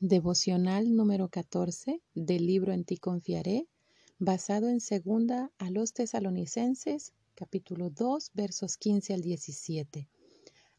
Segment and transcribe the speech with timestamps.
[0.00, 3.66] Devocional número 14 del libro En ti confiaré,
[4.20, 10.08] basado en segunda a los tesalonicenses, capítulo 2, versos 15 al 17.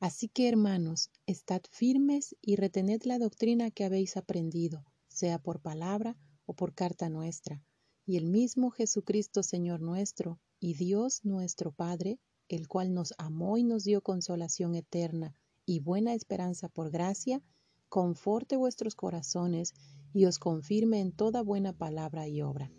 [0.00, 6.14] Así que, hermanos, estad firmes y retened la doctrina que habéis aprendido, sea por palabra
[6.44, 7.64] o por carta nuestra.
[8.04, 13.64] Y el mismo Jesucristo Señor nuestro y Dios nuestro Padre, el cual nos amó y
[13.64, 17.42] nos dio consolación eterna y buena esperanza por gracia,
[17.88, 19.74] conforte vuestros corazones
[20.12, 22.70] y os confirme en toda buena palabra y obra.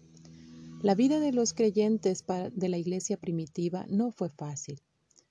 [0.81, 4.81] La vida de los creyentes de la iglesia primitiva no fue fácil.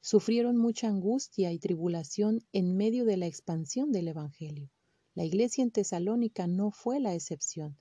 [0.00, 4.70] Sufrieron mucha angustia y tribulación en medio de la expansión del Evangelio.
[5.14, 7.78] La iglesia en Tesalónica no fue la excepción.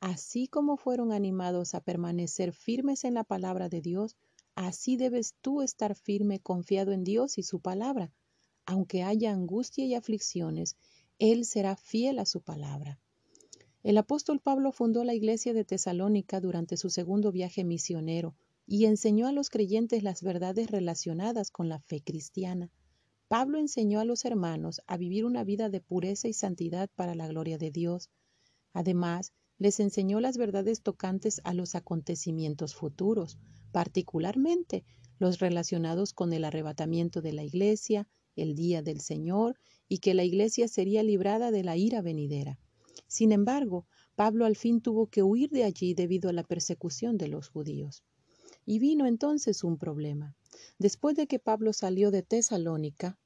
[0.00, 4.16] Así como fueron animados a permanecer firmes en la palabra de Dios,
[4.54, 8.12] así debes tú estar firme confiado en Dios y su palabra,
[8.66, 10.76] aunque haya angustia y aflicciones,
[11.20, 12.98] Él será fiel a su palabra.
[13.82, 18.34] El apóstol Pablo fundó la iglesia de Tesalónica durante su segundo viaje misionero
[18.66, 22.70] y enseñó a los creyentes las verdades relacionadas con la fe cristiana.
[23.28, 27.28] Pablo enseñó a los hermanos a vivir una vida de pureza y santidad para la
[27.28, 28.08] gloria de Dios.
[28.72, 33.38] Además, les enseñó las verdades tocantes a los acontecimientos futuros,
[33.72, 34.84] particularmente
[35.18, 38.08] los relacionados con el arrebatamiento de la iglesia,
[38.42, 42.58] el día del Señor y que la iglesia sería librada de la ira venidera.
[43.06, 47.28] Sin embargo, Pablo al fin tuvo que huir de allí debido a la persecución de
[47.28, 48.04] los judíos.
[48.66, 50.36] Y vino entonces un problema.
[50.78, 53.18] Después de que Pablo salió de Tesalónica,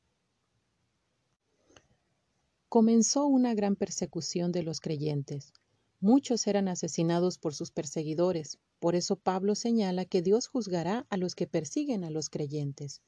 [2.69, 5.53] comenzó una gran persecución de los creyentes.
[6.01, 8.59] Muchos eran asesinados por sus perseguidores.
[8.79, 13.01] Por eso Pablo señala que Dios juzgará a los que persiguen a los creyentes.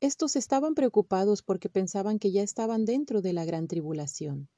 [0.00, 4.48] Estos estaban preocupados porque pensaban que ya estaban dentro de la gran tribulación,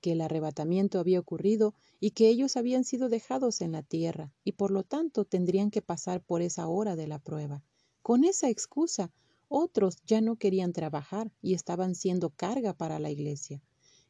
[0.00, 4.52] que el arrebatamiento había ocurrido y que ellos habían sido dejados en la tierra y
[4.52, 7.62] por lo tanto tendrían que pasar por esa hora de la prueba.
[8.00, 9.12] Con esa excusa,
[9.48, 13.62] otros ya no querían trabajar y estaban siendo carga para la iglesia.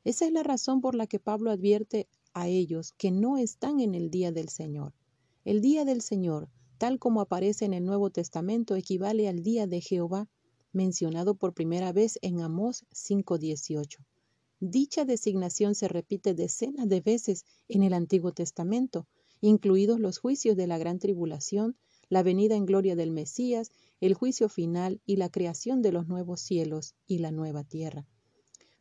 [0.05, 3.97] Esa es la razón por la que Pablo advierte a ellos que no están en
[3.97, 4.95] el día del Señor.
[5.45, 9.81] El día del Señor, tal como aparece en el Nuevo Testamento, equivale al día de
[9.81, 10.29] Jehová,
[10.77, 14.05] mencionado por primera vez en Amós 5.18.
[14.61, 19.09] Dicha designación se repite decenas de veces en el Antiguo Testamento,
[19.41, 21.77] incluidos los juicios de la gran tribulación,
[22.09, 26.41] la venida en gloria del Mesías, el juicio final y la creación de los nuevos
[26.41, 28.07] cielos y la nueva tierra.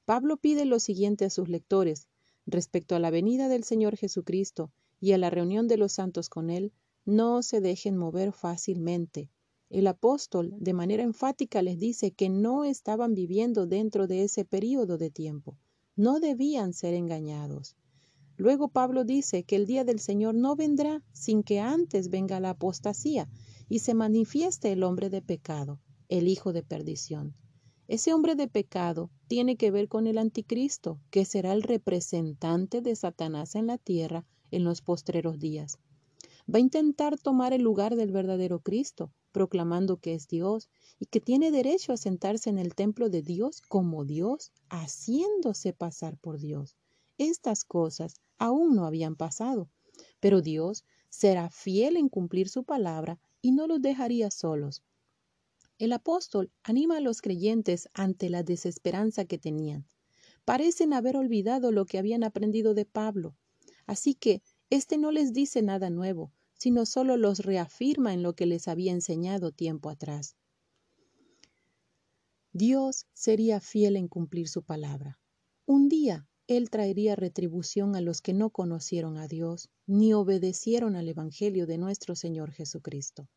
[0.05, 2.07] Pablo pide lo siguiente a sus lectores
[2.45, 6.49] respecto a la venida del Señor Jesucristo y a la reunión de los santos con
[6.49, 6.73] Él,
[7.05, 9.29] no se dejen mover fácilmente,
[9.75, 14.97] el apóstol de manera enfática les dice que no estaban viviendo dentro de ese período
[14.97, 15.57] de tiempo,
[15.97, 17.75] no debían ser engañados.
[18.37, 22.51] Luego Pablo dice que el día del Señor no vendrá sin que antes venga la
[22.51, 23.27] apostasía
[23.67, 27.35] y se manifieste el hombre de pecado, el hijo de perdición.
[27.89, 32.95] Ese hombre de pecado tiene que ver con el anticristo, que será el representante de
[32.95, 35.79] Satanás en la tierra en los postreros días.
[36.53, 40.69] Va a intentar tomar el lugar del verdadero Cristo, proclamando que es Dios
[40.99, 46.17] y que tiene derecho a sentarse en el templo de Dios como Dios, haciéndose pasar
[46.17, 46.75] por Dios.
[47.17, 49.69] Estas cosas aún no habían pasado,
[50.19, 54.83] pero Dios será fiel en cumplir su palabra y no los dejaría solos.
[55.77, 59.85] El apóstol anima a los creyentes ante la desesperanza que tenían.
[60.45, 63.35] Parecen haber olvidado lo que habían aprendido de Pablo.
[63.85, 68.45] Así que éste no les dice nada nuevo, sino solo los reafirma en lo que
[68.45, 70.35] les había enseñado tiempo atrás.
[72.53, 75.19] Dios sería fiel en cumplir su palabra.
[75.65, 81.09] Un día Él traería retribución a los que no conocieron a Dios ni obedecieron al
[81.09, 83.27] Evangelio de nuestro Señor Jesucristo.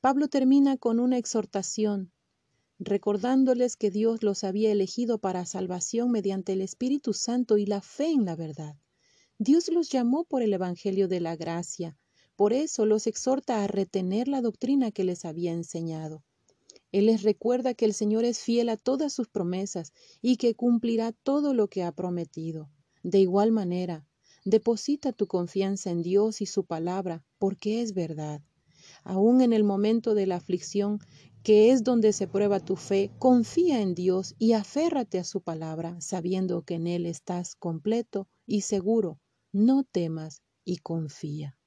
[0.00, 2.10] Pablo termina con una exhortación,
[2.80, 8.10] recordándoles que Dios los había elegido para salvación mediante el Espíritu Santo y la fe
[8.10, 8.76] en la verdad.
[9.44, 11.98] Dios los llamó por el Evangelio de la gracia,
[12.36, 16.22] por eso los exhorta a retener la doctrina que les había enseñado.
[16.92, 21.10] Él les recuerda que el Señor es fiel a todas sus promesas y que cumplirá
[21.10, 22.70] todo lo que ha prometido.
[23.02, 24.06] De igual manera,
[24.44, 28.42] deposita tu confianza en Dios y su palabra, porque es verdad.
[29.02, 31.00] Aún en el momento de la aflicción,
[31.42, 36.00] que es donde se prueba tu fe, confía en Dios y aférrate a su palabra,
[36.00, 39.18] sabiendo que en Él estás completo y seguro.
[39.54, 41.58] No temas y confía.